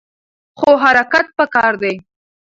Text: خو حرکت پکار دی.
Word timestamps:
خو 0.59 0.71
حرکت 0.83 1.27
پکار 1.37 1.73
دی. 1.81 1.93